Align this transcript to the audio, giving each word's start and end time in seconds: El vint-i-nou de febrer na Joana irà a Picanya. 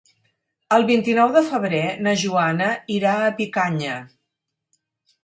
El 0.77 0.85
vint-i-nou 0.85 1.33
de 1.35 1.43
febrer 1.49 1.81
na 2.07 2.13
Joana 2.21 2.71
irà 2.97 3.13
a 3.19 3.29
Picanya. 3.41 3.99